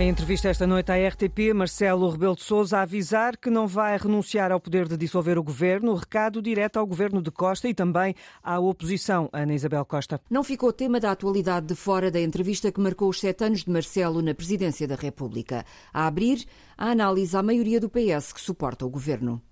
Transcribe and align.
Em 0.00 0.08
entrevista 0.08 0.48
esta 0.48 0.66
noite 0.66 0.90
à 0.90 1.08
RTP, 1.08 1.52
Marcelo 1.54 2.08
Rebelo 2.08 2.34
de 2.34 2.42
Sousa 2.42 2.78
a 2.78 2.82
avisar 2.84 3.36
que 3.36 3.50
não 3.50 3.66
vai 3.66 3.98
renunciar 3.98 4.50
ao 4.50 4.58
poder 4.58 4.88
de 4.88 4.96
dissolver 4.96 5.36
o 5.36 5.42
governo, 5.42 5.94
recado 5.94 6.40
direto 6.40 6.78
ao 6.78 6.86
governo 6.86 7.20
de 7.20 7.30
Costa 7.30 7.68
e 7.68 7.74
também 7.74 8.14
à 8.42 8.58
oposição, 8.58 9.28
Ana 9.30 9.52
Isabel 9.52 9.84
Costa. 9.84 10.18
Não 10.30 10.42
ficou 10.42 10.72
tema 10.72 10.98
da 10.98 11.10
atualidade 11.10 11.66
de 11.66 11.74
fora 11.74 12.10
da 12.10 12.18
entrevista 12.18 12.72
que 12.72 12.80
marcou 12.80 13.10
os 13.10 13.20
sete 13.20 13.44
anos 13.44 13.62
de 13.62 13.70
Marcelo 13.70 14.22
na 14.22 14.34
presidência 14.34 14.88
da 14.88 14.94
República. 14.94 15.66
A 15.92 16.06
abrir, 16.06 16.46
a 16.78 16.92
análise 16.92 17.36
à 17.36 17.42
maioria 17.42 17.78
do 17.78 17.90
PS 17.90 18.32
que 18.32 18.40
suporta 18.40 18.86
o 18.86 18.88
governo. 18.88 19.42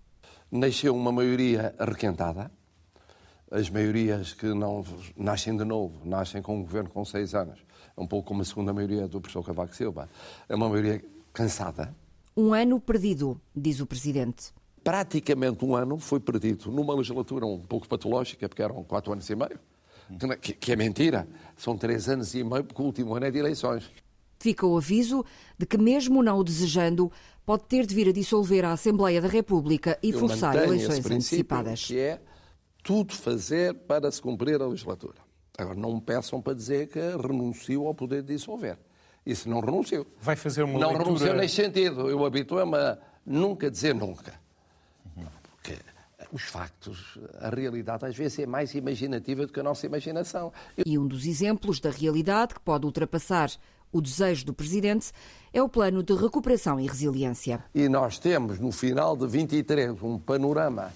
Nasceu 0.50 0.96
uma 0.96 1.12
maioria 1.12 1.74
requentada. 1.78 2.50
As 3.50 3.68
maiorias 3.68 4.32
que 4.32 4.46
não 4.46 4.82
nascem 5.14 5.54
de 5.54 5.64
novo, 5.66 6.00
nascem 6.06 6.40
com 6.40 6.56
um 6.56 6.62
governo 6.62 6.88
com 6.88 7.04
seis 7.04 7.34
anos 7.34 7.67
um 7.98 8.06
pouco 8.06 8.28
como 8.28 8.42
a 8.42 8.44
segunda 8.44 8.72
maioria 8.72 9.06
do 9.06 9.20
professor 9.20 9.44
Cavaco 9.44 9.74
Silva. 9.74 10.08
É 10.48 10.54
uma 10.54 10.68
maioria 10.68 11.02
cansada. 11.32 11.94
Um 12.36 12.54
ano 12.54 12.80
perdido, 12.80 13.40
diz 13.54 13.80
o 13.80 13.86
Presidente. 13.86 14.52
Praticamente 14.84 15.64
um 15.64 15.74
ano 15.74 15.98
foi 15.98 16.20
perdido 16.20 16.70
numa 16.70 16.95
legislatura 16.95 17.45
um 17.45 17.59
pouco 17.59 17.88
patológica, 17.88 18.48
porque 18.48 18.62
eram 18.62 18.82
quatro 18.84 19.12
anos 19.12 19.28
e 19.28 19.34
meio, 19.34 19.59
que, 20.40 20.52
que 20.54 20.73
é 20.73 20.76
mentira. 20.76 21.28
São 21.56 21.76
três 21.76 22.09
anos 22.09 22.34
e 22.34 22.45
meio, 22.45 22.64
porque 22.64 22.80
o 22.80 22.87
último 22.87 23.14
ano 23.14 23.26
é 23.26 23.30
de 23.30 23.38
eleições. 23.38 23.90
Fica 24.38 24.65
o 24.65 24.76
aviso 24.76 25.24
de 25.59 25.66
que, 25.66 25.76
mesmo 25.76 26.23
não 26.23 26.38
o 26.38 26.45
desejando, 26.45 27.10
pode 27.45 27.65
ter 27.65 27.84
de 27.84 27.95
vir 27.95 28.09
a 28.09 28.12
dissolver 28.12 28.65
a 28.65 28.73
Assembleia 28.73 29.20
da 29.20 29.28
República 29.28 29.98
e 30.01 30.10
Eu 30.10 30.20
forçar 30.20 30.54
eleições 30.56 31.04
antecipadas. 31.04 31.87
Que 31.87 31.98
é 31.98 32.20
tudo 32.82 33.15
fazer 33.15 33.74
para 33.74 34.10
se 34.12 34.23
cumprir 34.23 34.62
a 34.62 34.66
legislatura. 34.66 35.27
Agora, 35.58 35.76
não 35.76 35.96
me 35.96 36.00
peçam 36.00 36.40
para 36.40 36.54
dizer 36.54 36.86
que 36.86 37.00
renuncio 37.00 37.84
ao 37.84 37.92
poder 37.92 38.22
de 38.22 38.34
dissolver. 38.34 38.78
Isso 39.26 39.50
não 39.50 39.58
renuncio. 39.58 40.06
Vai 40.20 40.36
fazer 40.36 40.62
uma 40.62 40.78
Não 40.78 40.88
leitura... 40.90 41.04
renuncio 41.04 41.34
nesse 41.34 41.56
sentido. 41.56 42.08
Eu 42.08 42.24
habituo-me 42.24 42.76
a 42.76 42.96
nunca 43.26 43.68
dizer 43.68 43.92
nunca. 43.92 44.32
Porque 45.50 45.76
os 46.32 46.42
factos, 46.42 47.18
a 47.40 47.50
realidade 47.50 48.06
às 48.06 48.16
vezes 48.16 48.38
é 48.38 48.46
mais 48.46 48.73
imaginativa 48.74 49.45
do 49.46 49.52
que 49.52 49.59
a 49.59 49.62
nossa 49.65 49.84
imaginação. 49.84 50.52
E 50.87 50.96
um 50.96 51.06
dos 51.06 51.26
exemplos 51.26 51.80
da 51.80 51.90
realidade 51.90 52.54
que 52.54 52.60
pode 52.60 52.87
ultrapassar 52.87 53.50
o 53.90 54.00
desejo 54.00 54.46
do 54.46 54.54
Presidente 54.54 55.10
é 55.52 55.60
o 55.60 55.68
plano 55.68 56.02
de 56.02 56.15
recuperação 56.15 56.78
e 56.78 56.87
resiliência. 56.87 57.65
E 57.74 57.88
nós 57.88 58.18
temos, 58.18 58.60
no 58.60 58.70
final 58.70 59.16
de 59.16 59.26
23, 59.26 60.00
um 60.02 60.18
panorama 60.18 60.93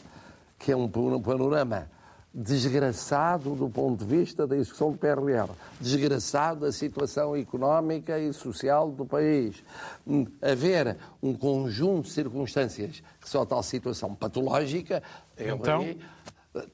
que 0.58 0.70
é 0.70 0.76
um 0.76 0.88
panorama 0.88 1.90
desgraçado 2.34 3.54
do 3.54 3.68
ponto 3.68 4.04
de 4.04 4.16
vista 4.16 4.46
da 4.46 4.56
execução 4.56 4.92
do 4.92 4.98
PRR, 4.98 5.50
desgraçado 5.80 6.60
da 6.60 6.72
situação 6.72 7.36
económica 7.36 8.18
e 8.18 8.32
social 8.32 8.90
do 8.90 9.04
país. 9.04 9.62
Haver 10.40 10.96
um 11.22 11.34
conjunto 11.34 12.06
de 12.06 12.12
circunstâncias 12.12 13.02
que 13.20 13.28
só 13.28 13.44
tal 13.44 13.62
situação 13.62 14.14
patológica, 14.14 15.02
Então? 15.38 15.84
eu 15.84 15.96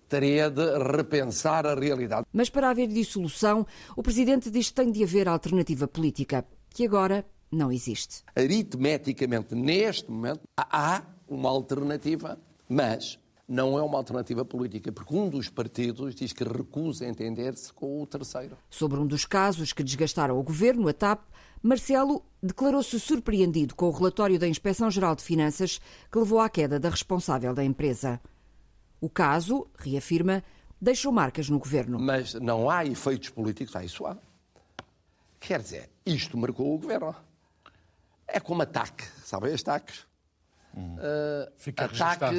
teria 0.09 0.51
de 0.51 0.79
repensar 0.79 1.67
a 1.67 1.75
realidade. 1.75 2.27
Mas 2.33 2.49
para 2.51 2.71
haver 2.71 2.89
dissolução, 2.89 3.67
o 3.97 4.03
Presidente 4.03 4.51
diz 4.51 4.69
que 4.69 4.75
tem 4.75 4.91
de 4.91 5.03
haver 5.03 5.29
alternativa 5.29 5.87
política, 5.87 6.45
que 6.71 6.85
agora 6.85 7.25
não 7.51 7.73
existe. 7.73 8.23
Aritmeticamente, 8.35 9.55
neste 9.55 10.11
momento, 10.11 10.41
há 10.57 11.03
uma 11.29 11.49
alternativa, 11.49 12.39
mas 12.69 13.19
não 13.49 13.79
é 13.79 13.83
uma 13.83 13.97
alternativa 13.97 14.45
política, 14.45 14.93
porque 14.93 15.17
um 15.17 15.29
dos 15.29 15.49
partidos 15.49 16.15
diz 16.15 16.35
que 16.35 16.45
recusa 16.45 17.07
entender-se 17.07 17.73
com 17.73 18.03
o 18.03 18.07
terceiro. 18.07 18.59
Sobre 18.69 19.01
um 19.01 19.07
dos 19.07 19.25
casos 19.25 19.73
que 19.73 19.83
desgastaram 19.83 20.39
o 20.39 20.43
governo, 20.43 20.87
a 20.87 20.93
TAP, 20.93 21.23
Marcelo 21.63 22.23
declarou-se 22.43 23.01
surpreendido 23.01 23.75
com 23.75 23.87
o 23.87 23.91
relatório 23.91 24.39
da 24.39 24.47
Inspeção-Geral 24.47 25.17
de 25.17 25.23
Finanças 25.23 25.81
que 26.13 26.19
levou 26.19 26.41
à 26.41 26.51
queda 26.51 26.79
da 26.79 26.91
responsável 26.91 27.55
da 27.55 27.65
empresa. 27.65 28.21
O 29.01 29.09
caso, 29.09 29.67
reafirma, 29.79 30.45
deixou 30.81 31.11
marcas 31.11 31.49
no 31.49 31.59
governo. 31.59 31.99
Mas 31.99 32.35
não 32.35 32.69
há 32.69 32.85
efeitos 32.85 33.31
políticos, 33.31 33.75
há 33.75 33.83
isso 33.83 34.07
há. 34.07 34.17
Quer 35.41 35.63
dizer, 35.63 35.91
isto 36.05 36.37
marcou 36.37 36.75
o 36.75 36.79
governo. 36.79 37.15
É 38.27 38.39
como 38.39 38.61
ataque, 38.61 39.05
sabem 39.25 39.55
os 39.55 39.63
Uh, 40.75 41.73
ataque 41.77 42.37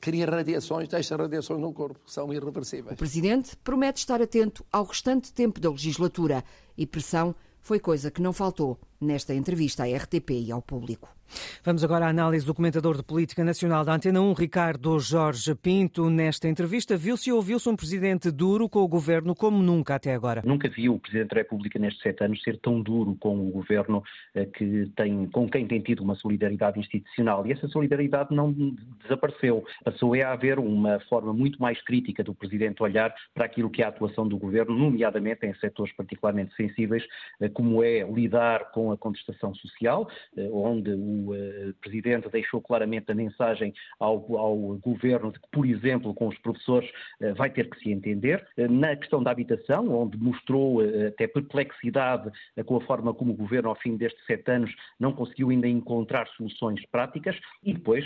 cria 0.00 0.26
radiações, 0.26 0.88
deixa 0.88 1.16
radiações 1.16 1.60
no 1.60 1.72
corpo, 1.72 1.98
que 2.04 2.12
são 2.12 2.32
irreversíveis. 2.32 2.94
O 2.94 2.96
Presidente 2.96 3.56
promete 3.56 4.00
estar 4.00 4.20
atento 4.20 4.64
ao 4.70 4.84
restante 4.84 5.32
tempo 5.32 5.60
da 5.60 5.70
legislatura. 5.70 6.44
E 6.76 6.86
pressão 6.86 7.34
foi 7.60 7.80
coisa 7.80 8.10
que 8.10 8.20
não 8.20 8.32
faltou 8.32 8.78
nesta 9.00 9.34
entrevista 9.34 9.84
à 9.84 9.86
RTP 9.86 10.30
e 10.30 10.52
ao 10.52 10.62
público. 10.62 11.18
Vamos 11.64 11.84
agora 11.84 12.06
à 12.06 12.08
análise 12.08 12.46
do 12.46 12.54
comentador 12.54 12.96
de 12.96 13.02
política 13.02 13.44
nacional 13.44 13.84
da 13.84 13.94
Antena 13.94 14.20
1, 14.20 14.32
Ricardo 14.32 14.98
Jorge 14.98 15.54
Pinto. 15.54 16.08
Nesta 16.08 16.48
entrevista, 16.48 16.96
viu-se 16.96 17.30
e 17.30 17.32
ouviu-se 17.32 17.68
um 17.68 17.76
presidente 17.76 18.30
duro 18.30 18.68
com 18.68 18.80
o 18.80 18.88
governo 18.88 19.34
como 19.34 19.62
nunca 19.62 19.94
até 19.94 20.14
agora. 20.14 20.42
Nunca 20.44 20.68
vi 20.68 20.88
o 20.88 20.98
Presidente 20.98 21.30
da 21.30 21.36
República 21.36 21.78
nestes 21.78 22.02
sete 22.02 22.24
anos 22.24 22.42
ser 22.42 22.58
tão 22.58 22.80
duro 22.80 23.16
com 23.20 23.46
o 23.46 23.50
governo 23.50 24.02
eh, 24.34 24.46
que 24.46 24.90
tem, 24.96 25.26
com 25.26 25.48
quem 25.48 25.66
tem 25.66 25.80
tido 25.80 26.02
uma 26.02 26.14
solidariedade 26.14 26.80
institucional. 26.80 27.46
E 27.46 27.52
essa 27.52 27.68
solidariedade 27.68 28.34
não 28.34 28.54
desapareceu. 29.02 29.64
Passou 29.84 30.16
é 30.16 30.22
a 30.22 30.32
haver 30.32 30.58
uma 30.58 30.98
forma 31.08 31.32
muito 31.32 31.60
mais 31.60 31.80
crítica 31.82 32.24
do 32.24 32.34
Presidente 32.34 32.82
olhar 32.82 33.14
para 33.34 33.44
aquilo 33.44 33.70
que 33.70 33.82
é 33.82 33.84
a 33.84 33.88
atuação 33.88 34.26
do 34.26 34.38
governo, 34.38 34.76
nomeadamente 34.76 35.44
em 35.44 35.54
setores 35.56 35.94
particularmente 35.94 36.54
sensíveis, 36.56 37.04
eh, 37.40 37.48
como 37.48 37.82
é 37.82 38.02
lidar 38.02 38.70
com 38.72 38.87
a 38.92 38.96
contestação 38.96 39.54
social, 39.54 40.08
eh, 40.36 40.48
onde 40.52 40.90
o 40.90 41.34
eh, 41.34 41.72
Presidente 41.80 42.28
deixou 42.28 42.60
claramente 42.60 43.10
a 43.10 43.14
mensagem 43.14 43.72
ao, 43.98 44.36
ao 44.36 44.56
governo 44.78 45.32
de 45.32 45.40
que, 45.40 45.48
por 45.50 45.66
exemplo, 45.66 46.14
com 46.14 46.28
os 46.28 46.38
professores 46.38 46.90
eh, 47.20 47.32
vai 47.34 47.50
ter 47.50 47.68
que 47.68 47.78
se 47.80 47.90
entender. 47.90 48.46
Na 48.56 48.96
questão 48.96 49.22
da 49.22 49.30
habitação, 49.30 49.88
onde 49.88 50.18
mostrou 50.18 50.80
até 51.06 51.26
perplexidade 51.26 52.30
com 52.66 52.76
a 52.76 52.80
forma 52.80 53.14
como 53.14 53.32
o 53.32 53.36
governo, 53.36 53.68
ao 53.68 53.76
fim 53.76 53.96
destes 53.96 54.24
sete 54.26 54.50
anos, 54.50 54.74
não 54.98 55.12
conseguiu 55.12 55.50
ainda 55.50 55.68
encontrar 55.68 56.26
soluções 56.28 56.84
práticas. 56.86 57.36
E 57.62 57.72
depois, 57.72 58.04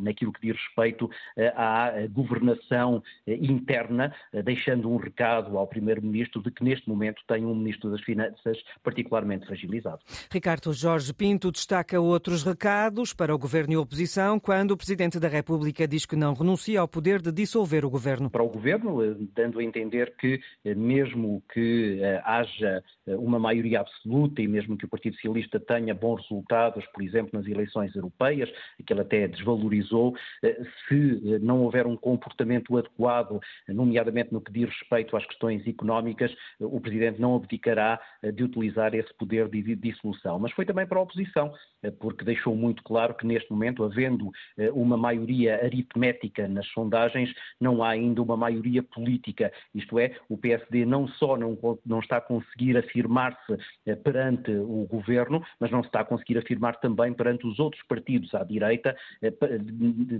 naquilo 0.00 0.32
que 0.32 0.40
diz 0.40 0.56
respeito 0.56 1.10
à 1.54 1.92
governação 2.10 3.02
interna, 3.26 4.14
deixando 4.44 4.90
um 4.90 4.96
recado 4.96 5.56
ao 5.58 5.66
Primeiro-Ministro 5.66 6.42
de 6.42 6.50
que, 6.50 6.64
neste 6.64 6.88
momento, 6.88 7.22
tem 7.26 7.44
um 7.44 7.54
Ministro 7.54 7.90
das 7.90 8.00
Finanças 8.02 8.58
particularmente 8.82 9.46
fragilizado. 9.46 10.00
Ricardo 10.28 10.72
Jorge 10.72 11.14
Pinto 11.14 11.50
destaca 11.50 12.00
outros 12.00 12.42
recados 12.42 13.14
para 13.14 13.34
o 13.34 13.38
governo 13.38 13.72
e 13.72 13.76
a 13.76 13.80
oposição 13.80 14.38
quando 14.40 14.72
o 14.72 14.76
Presidente 14.76 15.20
da 15.20 15.28
República 15.28 15.86
diz 15.86 16.04
que 16.04 16.16
não 16.16 16.34
renuncia 16.34 16.80
ao 16.80 16.88
poder 16.88 17.22
de 17.22 17.32
dissolver 17.32 17.84
o 17.84 17.90
governo. 17.90 18.28
para 18.28 18.42
o 18.42 18.48
governo, 18.48 19.02
eh, 19.02 19.14
dando 19.34 19.58
a 19.58 19.64
entender 19.64 20.14
que, 20.16 20.40
eh, 20.64 20.74
mesmo 20.74 21.42
que 21.52 22.00
eh, 22.00 22.20
haja 22.24 22.82
uma 23.06 23.38
maioria 23.38 23.80
absoluta 23.80 24.40
e 24.40 24.48
mesmo 24.48 24.76
que 24.76 24.84
o 24.84 24.88
Partido 24.88 25.14
Socialista 25.16 25.58
tenha 25.58 25.94
bons 25.94 26.22
resultados, 26.22 26.84
por 26.86 27.02
exemplo, 27.02 27.30
nas 27.38 27.46
eleições 27.46 27.94
europeias, 27.94 28.48
que 28.86 28.92
ele 28.92 29.00
até 29.00 29.26
desvalorizou, 29.26 30.14
se 30.88 31.38
não 31.40 31.62
houver 31.62 31.86
um 31.86 31.96
comportamento 31.96 32.76
adequado, 32.76 33.40
nomeadamente 33.68 34.32
no 34.32 34.40
que 34.40 34.52
diz 34.52 34.68
respeito 34.68 35.16
às 35.16 35.26
questões 35.26 35.66
económicas, 35.66 36.32
o 36.60 36.80
Presidente 36.80 37.20
não 37.20 37.34
abdicará 37.34 38.00
de 38.32 38.44
utilizar 38.44 38.94
esse 38.94 39.12
poder 39.14 39.48
de 39.48 39.60
de 39.62 39.76
Mas 40.38 40.52
foi 40.52 40.64
também 40.64 40.86
para 40.86 40.98
a 40.98 41.02
oposição, 41.02 41.52
eh, 41.82 41.90
porque 41.90 42.24
deixou 42.24 42.54
muito 42.54 42.82
claro 42.82 43.14
que 43.14 43.26
neste 43.26 43.50
momento, 43.50 43.84
havendo 43.84 44.30
eh, 44.58 44.70
uma 44.72 44.96
maioria 44.96 45.62
aritmética 45.62 46.48
nas 46.48 46.66
sondagens, 46.68 47.32
não 47.60 47.82
há 47.82 47.90
ainda 47.90 48.22
uma 48.22 48.36
maioria 48.36 48.82
política. 48.82 49.52
Isto 49.74 49.98
é, 49.98 50.16
o 50.28 50.36
PSD 50.36 50.84
não 50.84 51.08
só 51.08 51.36
não, 51.36 51.56
não 51.84 52.00
está 52.00 52.18
a 52.18 52.20
conseguir 52.20 52.76
afirmar-se 52.76 53.58
eh, 53.86 53.96
perante 53.96 54.50
o 54.50 54.86
governo, 54.90 55.42
mas 55.58 55.70
não 55.70 55.80
está 55.80 56.00
a 56.00 56.04
conseguir 56.04 56.38
afirmar 56.38 56.76
também 56.80 57.12
perante 57.12 57.46
os 57.46 57.58
outros 57.58 57.82
partidos 57.84 58.34
à 58.34 58.44
direita, 58.44 58.96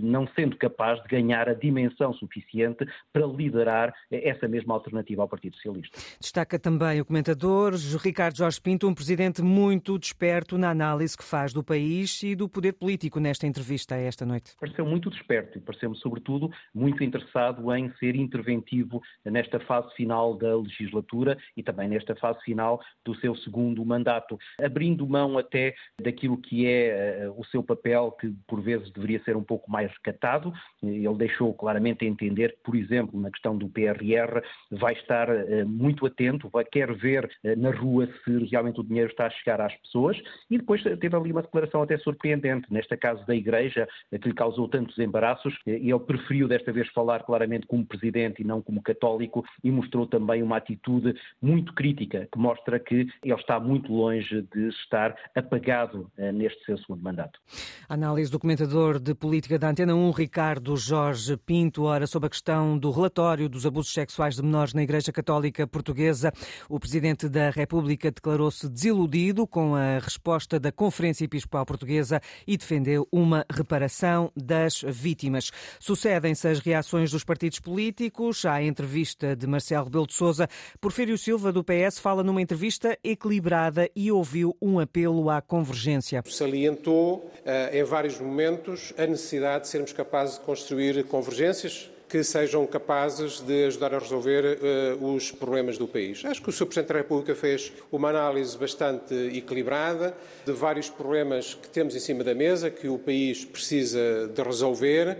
não 0.01 0.27
sendo 0.35 0.57
capaz 0.57 1.01
de 1.01 1.07
ganhar 1.07 1.49
a 1.49 1.53
dimensão 1.53 2.13
suficiente 2.13 2.85
para 3.11 3.25
liderar 3.25 3.93
essa 4.11 4.47
mesma 4.47 4.73
alternativa 4.73 5.21
ao 5.21 5.27
Partido 5.27 5.55
Socialista. 5.55 5.97
Destaca 6.19 6.59
também 6.59 7.01
o 7.01 7.05
comentador 7.05 7.73
Ricardo 8.01 8.37
Jorge 8.37 8.59
Pinto, 8.59 8.87
um 8.87 8.93
presidente 8.93 9.41
muito 9.41 9.80
desperto 9.97 10.57
na 10.57 10.69
análise 10.69 11.17
que 11.17 11.23
faz 11.23 11.53
do 11.53 11.63
país 11.63 12.21
e 12.23 12.35
do 12.35 12.47
poder 12.47 12.73
político 12.73 13.19
nesta 13.19 13.47
entrevista 13.47 13.95
esta 13.95 14.25
noite. 14.25 14.53
pareceu 14.59 14.85
muito 14.85 15.09
desperto 15.09 15.57
e 15.57 15.61
pareceu-me, 15.61 15.95
sobretudo, 15.97 16.51
muito 16.73 17.03
interessado 17.03 17.73
em 17.73 17.91
ser 17.95 18.15
interventivo 18.15 19.01
nesta 19.25 19.59
fase 19.59 19.93
final 19.95 20.35
da 20.37 20.55
legislatura 20.55 21.37
e 21.55 21.63
também 21.63 21.87
nesta 21.87 22.15
fase 22.15 22.39
final 22.43 22.81
do 23.05 23.15
seu 23.15 23.35
segundo 23.35 23.83
mandato, 23.85 24.37
abrindo 24.61 25.07
mão 25.07 25.37
até 25.37 25.73
daquilo 25.99 26.37
que 26.37 26.67
é 26.67 27.23
eh, 27.23 27.29
o 27.35 27.43
seu 27.45 27.63
papel, 27.63 28.11
que 28.11 28.33
por 28.47 28.61
vezes 28.61 28.91
deveria 28.91 29.23
ser 29.23 29.35
um 29.35 29.43
pouco 29.43 29.69
mais 29.69 29.91
recatado. 29.91 30.53
Ele 30.81 31.15
deixou 31.15 31.53
claramente 31.53 32.05
entender 32.05 32.53
que, 32.53 32.63
por 32.63 32.75
exemplo, 32.75 33.19
na 33.19 33.31
questão 33.31 33.57
do 33.57 33.69
PRR, 33.69 34.41
vai 34.71 34.93
estar 34.93 35.29
eh, 35.29 35.63
muito 35.63 36.05
atento, 36.05 36.49
vai 36.49 36.65
quer 36.65 36.93
ver 36.93 37.29
eh, 37.43 37.55
na 37.55 37.71
rua 37.71 38.07
se 38.23 38.37
realmente 38.45 38.79
o 38.79 38.83
dinheiro 38.83 39.09
está 39.09 39.25
a 39.27 39.29
chegar 39.29 39.61
às 39.61 39.70
às 39.71 39.81
pessoas 39.81 40.17
e 40.49 40.57
depois 40.57 40.81
teve 40.83 41.15
ali 41.15 41.31
uma 41.31 41.41
declaração 41.41 41.81
até 41.81 41.97
surpreendente, 41.97 42.67
neste 42.71 42.95
caso 42.97 43.25
da 43.25 43.35
Igreja, 43.35 43.87
que 44.09 44.27
lhe 44.27 44.33
causou 44.33 44.67
tantos 44.67 44.97
embaraços, 44.99 45.53
e 45.65 45.89
ele 45.89 45.99
preferiu 45.99 46.47
desta 46.47 46.71
vez 46.71 46.87
falar 46.89 47.23
claramente 47.23 47.67
como 47.67 47.85
presidente 47.85 48.41
e 48.41 48.45
não 48.45 48.61
como 48.61 48.81
católico 48.81 49.43
e 49.63 49.71
mostrou 49.71 50.05
também 50.05 50.43
uma 50.43 50.57
atitude 50.57 51.15
muito 51.41 51.73
crítica, 51.73 52.27
que 52.31 52.37
mostra 52.37 52.79
que 52.79 53.07
ele 53.23 53.33
está 53.33 53.59
muito 53.59 53.91
longe 53.93 54.41
de 54.53 54.69
estar 54.69 55.15
apagado 55.35 56.11
eh, 56.17 56.31
neste 56.31 56.63
seu 56.65 56.77
segundo 56.77 57.01
mandato. 57.01 57.39
Análise 57.87 58.31
do 58.31 58.39
comentador 58.39 58.99
de 58.99 59.13
política 59.13 59.57
da 59.57 59.69
Antena 59.69 59.95
1, 59.95 60.11
Ricardo 60.11 60.75
Jorge 60.77 61.37
Pinto, 61.37 61.83
ora 61.83 62.07
sobre 62.07 62.27
a 62.27 62.29
questão 62.29 62.77
do 62.77 62.91
relatório 62.91 63.49
dos 63.49 63.65
abusos 63.65 63.93
sexuais 63.93 64.35
de 64.35 64.43
menores 64.43 64.73
na 64.73 64.83
Igreja 64.83 65.11
Católica 65.11 65.67
Portuguesa. 65.67 66.31
O 66.69 66.79
Presidente 66.79 67.27
da 67.29 67.49
República 67.49 68.11
declarou-se 68.11 68.69
desiludido 68.69 69.45
com 69.51 69.75
a 69.75 69.99
resposta 69.99 70.59
da 70.59 70.71
Conferência 70.71 71.25
Episcopal 71.25 71.65
Portuguesa 71.65 72.21
e 72.47 72.57
defendeu 72.57 73.07
uma 73.11 73.45
reparação 73.51 74.31
das 74.35 74.81
vítimas. 74.87 75.51
Sucedem-se 75.79 76.47
as 76.47 76.59
reações 76.59 77.11
dos 77.11 77.23
partidos 77.23 77.59
políticos 77.59 78.45
à 78.45 78.63
entrevista 78.63 79.35
de 79.35 79.45
Marcelo 79.45 79.83
Rebelo 79.83 80.07
de 80.07 80.13
Sousa. 80.13 80.47
Porfírio 80.79 81.17
Silva, 81.17 81.51
do 81.51 81.63
PS, 81.63 81.99
fala 81.99 82.23
numa 82.23 82.41
entrevista 82.41 82.97
equilibrada 83.03 83.89
e 83.95 84.11
ouviu 84.11 84.55
um 84.61 84.79
apelo 84.79 85.29
à 85.29 85.41
convergência. 85.41 86.23
Salientou 86.25 87.29
eh, 87.45 87.79
em 87.79 87.83
vários 87.83 88.19
momentos 88.19 88.93
a 88.97 89.05
necessidade 89.05 89.65
de 89.65 89.69
sermos 89.69 89.91
capazes 89.91 90.39
de 90.39 90.45
construir 90.45 91.03
convergências 91.03 91.91
que 92.11 92.25
sejam 92.25 92.67
capazes 92.67 93.39
de 93.39 93.67
ajudar 93.67 93.95
a 93.95 93.97
resolver 93.97 94.59
uh, 94.99 95.15
os 95.15 95.31
problemas 95.31 95.77
do 95.77 95.87
país. 95.87 96.25
Acho 96.25 96.41
que 96.41 96.49
o 96.49 96.51
Sr. 96.51 96.65
Presidente 96.65 96.89
da 96.89 96.95
República 96.95 97.33
fez 97.33 97.71
uma 97.89 98.09
análise 98.09 98.57
bastante 98.57 99.13
equilibrada 99.33 100.13
de 100.45 100.51
vários 100.51 100.89
problemas 100.89 101.53
que 101.53 101.69
temos 101.69 101.95
em 101.95 102.01
cima 102.01 102.21
da 102.21 102.35
mesa, 102.35 102.69
que 102.69 102.89
o 102.89 102.99
país 102.99 103.45
precisa 103.45 104.27
de 104.27 104.43
resolver. 104.43 105.19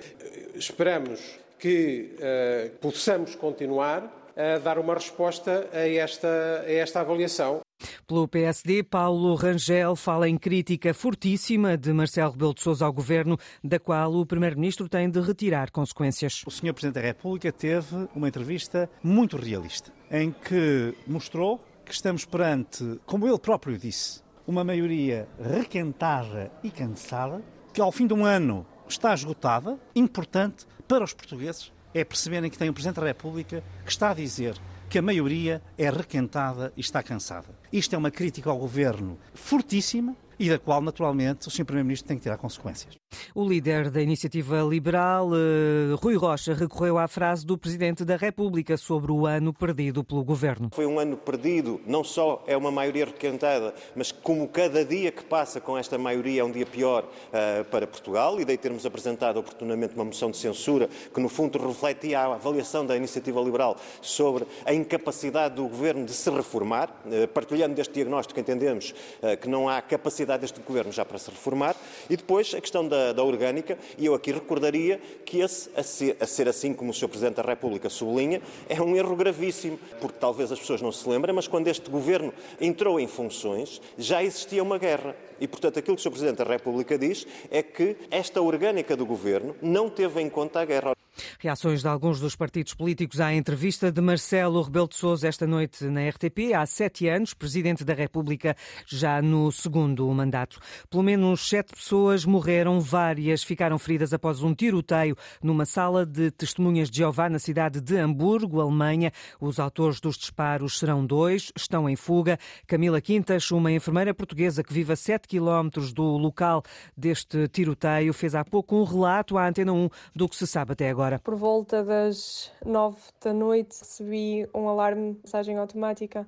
Esperamos 0.54 1.40
que 1.58 2.14
uh, 2.18 2.70
possamos 2.82 3.36
continuar 3.36 4.30
a 4.36 4.58
dar 4.58 4.78
uma 4.78 4.94
resposta 4.94 5.70
a 5.72 5.88
esta, 5.88 6.66
a 6.68 6.72
esta 6.74 7.00
avaliação. 7.00 7.62
Pelo 8.07 8.28
PSD, 8.28 8.83
Paulo 8.83 9.36
Rangel 9.36 9.95
fala 9.95 10.28
em 10.28 10.38
crítica 10.38 10.94
fortíssima 10.94 11.78
de 11.78 11.92
Marcelo 11.94 12.31
Rebelo 12.31 12.54
de 12.54 12.62
Sousa 12.62 12.86
ao 12.86 12.94
governo, 12.94 13.38
da 13.63 13.80
qual 13.80 14.13
o 14.13 14.25
primeiro-ministro 14.25 14.88
tem 14.89 15.10
de 15.10 15.19
retirar 15.19 15.72
consequências. 15.72 16.44
O 16.45 16.51
Sr. 16.51 16.74
Presidente 16.74 16.95
da 16.95 17.01
República 17.01 17.51
teve 17.51 18.07
uma 18.16 18.28
entrevista 18.28 18.89
muito 19.04 19.38
realista, 19.38 19.92
em 20.10 20.31
que 20.31 20.94
mostrou 21.07 21.63
que 21.86 21.94
estamos 21.94 22.25
perante, 22.25 23.00
como 23.06 23.28
ele 23.28 23.39
próprio 23.39 23.78
disse, 23.78 24.22
uma 24.48 24.63
maioria 24.63 25.28
requentada 25.39 26.51
e 26.63 26.72
cansada, 26.72 27.44
que 27.74 27.81
ao 27.81 27.92
fim 27.92 28.07
de 28.07 28.13
um 28.13 28.25
ano 28.25 28.66
está 28.88 29.13
esgotada, 29.13 29.80
importante 29.95 30.66
para 30.88 31.04
os 31.04 31.13
portugueses 31.13 31.72
é 31.94 32.04
perceberem 32.04 32.50
que 32.50 32.57
tem 32.57 32.69
um 32.69 32.74
Presidente 32.74 33.00
da 33.00 33.07
República 33.07 33.63
que 33.83 33.92
está 33.92 34.12
a 34.12 34.13
dizer 34.13 34.56
que 34.92 35.00
a 35.00 35.02
maioria 35.02 35.62
é 35.78 35.90
requentada 35.90 36.74
e 36.76 36.82
está 36.82 37.02
cansada. 37.02 37.48
Isto 37.72 37.96
é 37.96 37.98
uma 37.98 38.12
crítica 38.12 38.50
ao 38.50 38.58
governo 38.58 39.18
fortíssima 39.34 40.14
e 40.38 40.50
da 40.50 40.60
qual, 40.60 40.82
naturalmente, 40.82 41.48
o 41.48 41.50
Sr. 41.50 41.64
Primeiro-Ministro 41.64 42.10
tem 42.10 42.18
que 42.18 42.24
tirar 42.24 42.38
consequências. 42.38 43.00
O 43.34 43.48
líder 43.48 43.90
da 43.90 44.02
Iniciativa 44.02 44.62
Liberal, 44.62 45.30
eh, 45.34 45.96
Rui 46.02 46.16
Rocha, 46.18 46.54
recorreu 46.54 46.98
à 46.98 47.08
frase 47.08 47.46
do 47.46 47.58
Presidente 47.58 48.04
da 48.04 48.18
República 48.18 48.75
sobre 48.75 49.10
o 49.12 49.25
ano 49.25 49.54
perdido 49.54 50.04
pelo 50.04 50.22
governo. 50.22 50.69
Foi 50.74 50.86
um 50.86 51.00
ano 51.00 51.16
perdido, 51.16 51.80
não 51.88 52.04
só 52.04 52.44
é 52.46 52.58
uma 52.58 52.72
maioria 52.72 53.06
requentada, 53.06 53.74
mas 53.96 54.12
como 54.12 54.50
cada 54.50 54.84
dia 54.84 55.13
que 55.13 55.24
passa 55.24 55.62
com 55.62 55.78
esta 55.78 55.98
maioria 55.98 56.42
é 56.42 56.44
um 56.44 56.52
dia 56.52 56.66
pior 56.66 57.04
uh, 57.06 57.63
para 57.66 57.88
Portugal, 57.88 58.40
e 58.40 58.44
daí 58.44 58.58
termos 58.58 58.86
apresentado 58.86 59.38
oportunamente 59.40 59.96
uma 59.96 60.04
moção 60.04 60.30
de 60.30 60.36
censura 60.36 60.90
que, 61.14 61.22
no 61.22 61.30
fundo, 61.30 61.57
refletia 61.57 62.19
a 62.19 62.34
avaliação 62.36 62.86
da 62.86 62.98
Iniciativa 62.98 63.40
Liberal 63.40 63.78
sobre 64.02 64.46
a 64.66 64.74
incapacidade 64.74 65.56
do 65.56 65.68
governo 65.69 66.06
de 66.06 66.12
se 66.12 66.30
reformar. 66.30 66.90
Uh, 67.06 67.28
partilhando 67.30 67.75
deste 67.75 67.94
diagnóstico, 67.94 68.38
entendemos 68.40 68.94
uh, 69.22 69.38
que 69.38 69.48
não 69.48 69.69
há 69.69 69.81
capacidade 69.81 70.42
deste 70.42 70.60
governo 70.60 70.92
já 70.92 71.06
para 71.06 71.18
se 71.18 71.30
reformar. 71.30 71.78
E 72.09 72.15
depois 72.15 72.53
a 72.53 72.62
questão 72.62 72.88
da 72.88 73.01
da, 73.13 73.24
orgânica, 73.24 73.77
e 73.98 74.06
eu 74.06 74.13
aqui 74.13 74.31
recordaria 74.31 75.00
que 75.25 75.39
esse, 75.39 75.69
a 75.75 75.83
ser, 75.83 76.18
a 76.19 76.27
ser, 76.27 76.48
assim 76.48 76.74
como 76.74 76.92
o 76.92 76.94
Sr. 76.94 77.07
Presidente 77.07 77.36
da 77.36 77.44
República 77.44 77.89
sublinha, 77.89 78.42
é 78.68 78.81
um 78.81 78.95
erro 78.95 79.15
gravíssimo, 79.15 79.80
porque 80.00 80.18
talvez 80.19 80.51
as 80.51 80.59
pessoas 80.59 80.81
não 80.81 80.92
se 80.92 81.07
lembrem, 81.07 81.33
mas 81.33 81.48
quando 81.48 81.68
este 81.68 81.89
governo 81.89 82.33
entrou 82.59 83.00
em 83.00 83.07
funções, 83.07 83.81
já 83.98 84.24
existia 84.24 84.62
uma 84.62 84.77
guerra. 84.77 85.15
E, 85.39 85.48
portanto, 85.48 85.80
aquilo 85.80 85.95
que 85.95 86.01
o 86.01 86.03
Sr. 86.03 86.12
Presidente 86.12 86.38
da 86.38 86.44
República 86.44 86.98
diz 86.98 87.25
é 87.50 87.63
que 87.63 87.95
esta 88.09 88.42
orgânica 88.42 88.95
do 88.95 89.06
governo 89.06 89.56
não 89.62 89.89
teve 89.89 90.21
em 90.21 90.30
conta 90.30 90.62
a 90.62 90.65
guerra. 90.65 90.95
Reações 91.40 91.81
de 91.81 91.88
alguns 91.88 92.19
dos 92.19 92.36
partidos 92.36 92.74
políticos 92.74 93.19
à 93.19 93.34
entrevista 93.34 93.92
de 93.92 94.00
Marcelo 94.02 94.62
Rebelo 94.62 94.88
de 94.88 94.96
Sousa 94.96 95.28
esta 95.28 95.46
noite 95.46 95.84
na 95.86 96.08
RTP. 96.08 96.54
Há 96.56 96.66
sete 96.66 97.08
anos, 97.08 97.34
Presidente 97.34 97.84
da 97.84 97.94
República, 97.94 98.56
já 98.88 99.22
no 99.22 99.52
segundo 99.52 100.08
mandato. 100.12 100.60
Pelo 100.90 101.04
menos 101.04 101.48
sete 101.48 101.74
pessoas 101.74 102.25
morreram, 102.25 102.80
várias 102.80 103.44
ficaram 103.44 103.78
feridas 103.78 104.13
após 104.13 104.42
um 104.42 104.54
tiroteio 104.54 105.16
numa 105.44 105.66
sala 105.66 106.06
de 106.06 106.31
testemunhas 106.31 106.90
de 106.90 106.98
Jeová 106.98 107.30
na 107.30 107.40
cidade 107.40 107.81
de 107.81 107.98
Hamburgo, 107.98 108.62
Alemanha. 108.62 109.12
Os 109.40 109.60
autores 109.60 110.00
dos 110.00 110.18
disparos 110.18 110.80
serão 110.80 111.06
dois, 111.06 111.52
estão 111.56 111.90
em 111.90 111.96
fuga. 111.96 112.40
Camila 112.66 113.02
Quintas, 113.02 113.52
uma 113.52 113.72
enfermeira 113.72 114.14
portuguesa 114.14 114.64
que 114.64 114.74
vive 114.74 114.94
a 114.94 114.96
sete 114.96 115.28
quilómetros 115.28 115.92
do 115.92 116.04
local 116.18 116.64
deste 116.96 117.48
tiroteio, 117.50 118.14
fez 118.14 118.34
há 118.34 118.46
pouco 118.46 118.75
um 118.78 118.84
relato 118.84 119.38
à 119.38 119.48
Antena 119.48 119.74
1 119.74 119.90
do 120.16 120.30
que 120.30 120.36
se 120.36 120.48
sabe 120.48 120.74
até 120.74 120.90
agora 120.90 121.00
agora? 121.01 121.19
Por 121.19 121.36
volta 121.36 121.83
das 121.83 122.51
nove 122.63 123.00
da 123.24 123.33
noite 123.33 123.80
recebi 123.80 124.48
um 124.53 124.69
alarme, 124.69 125.18
mensagem 125.24 125.57
automática 125.57 126.27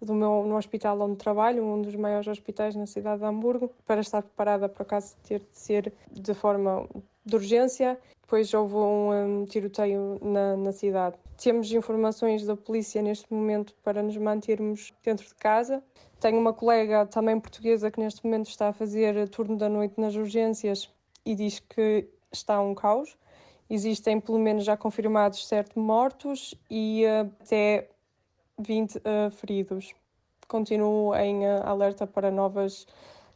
do 0.00 0.14
meu, 0.14 0.44
no 0.46 0.56
hospital 0.56 0.98
onde 1.00 1.16
trabalho, 1.16 1.62
um 1.62 1.82
dos 1.82 1.94
maiores 1.94 2.26
hospitais 2.26 2.74
na 2.74 2.86
cidade 2.86 3.20
de 3.20 3.26
Hamburgo, 3.26 3.70
para 3.86 4.00
estar 4.00 4.22
preparada 4.22 4.68
para 4.68 4.82
o 4.82 4.86
caso 4.86 5.14
ter 5.22 5.40
de 5.40 5.58
ser 5.58 5.92
de 6.10 6.34
forma 6.34 6.88
de 7.24 7.36
urgência. 7.36 7.98
Depois 8.22 8.52
houve 8.54 8.74
um, 8.74 9.40
um 9.40 9.44
tiroteio 9.44 10.18
na, 10.22 10.56
na 10.56 10.72
cidade. 10.72 11.16
Temos 11.36 11.70
informações 11.70 12.46
da 12.46 12.56
polícia 12.56 13.02
neste 13.02 13.30
momento 13.32 13.74
para 13.82 14.02
nos 14.02 14.16
mantermos 14.16 14.92
dentro 15.02 15.26
de 15.26 15.34
casa. 15.34 15.82
Tenho 16.18 16.38
uma 16.38 16.54
colega 16.54 17.04
também 17.06 17.38
portuguesa 17.38 17.90
que 17.90 18.00
neste 18.00 18.24
momento 18.24 18.48
está 18.48 18.68
a 18.68 18.72
fazer 18.72 19.28
turno 19.28 19.58
da 19.58 19.68
noite 19.68 20.00
nas 20.00 20.14
urgências 20.14 20.90
e 21.26 21.34
diz 21.34 21.60
que 21.60 22.08
está 22.32 22.60
um 22.60 22.74
caos. 22.74 23.16
Existem 23.68 24.20
pelo 24.20 24.38
menos 24.38 24.64
já 24.64 24.76
confirmados 24.76 25.46
sete 25.46 25.78
mortos 25.78 26.54
e 26.70 27.04
uh, 27.06 27.30
até 27.40 27.88
20 28.58 28.96
uh, 28.96 29.00
eh, 29.04 29.30
feridos. 29.30 29.94
Continuo 30.46 31.14
em 31.16 31.40
uh, 31.40 31.62
alerta 31.64 32.06
para 32.06 32.30
novas, 32.30 32.86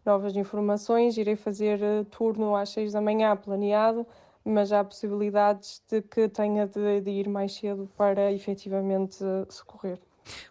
novas 0.04 0.36
informações. 0.36 1.16
Irei 1.16 1.34
fazer 1.34 1.80
turno 2.10 2.54
às 2.54 2.68
seis 2.68 2.92
da 2.92 3.00
manhã 3.00 3.34
planeado, 3.36 4.06
mas 4.44 4.70
há 4.70 4.84
possibilidades 4.84 5.82
de 5.90 6.02
que 6.02 6.28
tenha 6.28 6.66
de, 6.66 7.00
de 7.00 7.10
ir 7.10 7.28
mais 7.28 7.54
cedo 7.54 7.88
para 7.96 8.30
efetivamente 8.30 9.24
socorrer. 9.48 9.98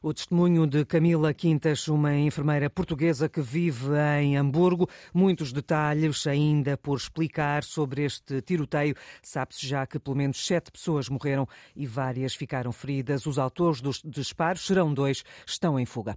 O 0.01 0.13
testemunho 0.13 0.65
de 0.67 0.85
Camila 0.85 1.33
Quintas, 1.33 1.87
uma 1.87 2.15
enfermeira 2.15 2.69
portuguesa 2.69 3.27
que 3.27 3.41
vive 3.41 3.89
em 4.21 4.37
Hamburgo. 4.37 4.87
Muitos 5.13 5.51
detalhes 5.51 6.25
ainda 6.27 6.77
por 6.77 6.97
explicar 6.97 7.63
sobre 7.63 8.03
este 8.03 8.41
tiroteio. 8.41 8.95
Sabe-se 9.21 9.67
já 9.67 9.85
que 9.85 9.99
pelo 9.99 10.15
menos 10.15 10.45
sete 10.45 10.71
pessoas 10.71 11.09
morreram 11.09 11.47
e 11.75 11.85
várias 11.85 12.35
ficaram 12.35 12.71
feridas. 12.71 13.25
Os 13.25 13.37
autores 13.37 13.81
dos 13.81 14.01
disparos 14.05 14.65
serão 14.65 14.93
dois, 14.93 15.23
estão 15.45 15.79
em 15.79 15.85
fuga. 15.85 16.15